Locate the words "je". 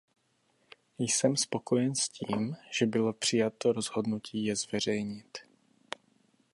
4.45-4.55